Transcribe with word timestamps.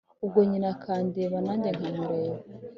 ubwo 0.23 0.39
nyina 0.49 0.69
akandeba 0.75 1.37
najye 1.45 1.69
nka 1.77 1.89
mureba 1.97 2.39